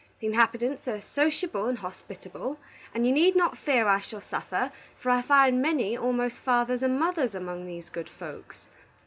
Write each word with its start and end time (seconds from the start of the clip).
The 0.19 0.25
inhabitants 0.25 0.87
are 0.87 0.99
sociable 0.99 1.67
and 1.67 1.77
hospitable, 1.77 2.57
and 2.95 3.05
you 3.05 3.13
need 3.13 3.35
not 3.35 3.55
fear 3.55 3.87
I 3.87 3.99
shall 3.99 4.19
suffer, 4.19 4.71
for 4.99 5.11
I 5.11 5.21
find 5.21 5.61
many 5.61 5.95
almost 5.95 6.37
fathers 6.37 6.81
and 6.81 6.99
mothers 6.99 7.35
among 7.35 7.67
these 7.67 7.91
good 7.91 8.09
folks. 8.09 8.65